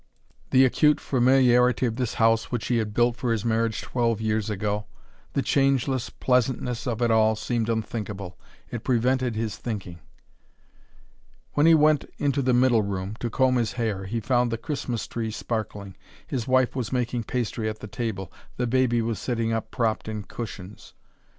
[0.49, 4.49] The acute familiarity of this house, which he had built for his marriage twelve years
[4.49, 4.87] ago,
[5.33, 8.35] the changeless pleasantness of it all seemed unthinkable.
[8.71, 9.99] It prevented his thinking.
[11.53, 15.05] When he went into the middle room to comb his hair he found the Christmas
[15.05, 15.95] tree sparkling,
[16.25, 20.23] his wife was making pastry at the table, the baby was sitting up propped in
[20.23, 20.95] cushions.